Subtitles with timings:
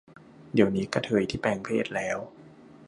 [0.53, 2.17] เดี๋ยวนี้กระเทยที่แปลงเพศแล้ว